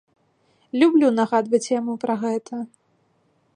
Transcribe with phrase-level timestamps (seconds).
[0.83, 2.55] Люблю нагадваць яму пра гэта!